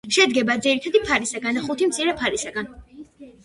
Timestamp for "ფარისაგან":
1.11-1.59, 2.25-2.75